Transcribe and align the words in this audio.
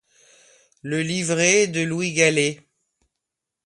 Le 0.81 1.03
livret 1.03 1.57
est 1.61 1.67
de 1.67 1.81
Louis 1.81 2.13
Gallet. 2.13 2.59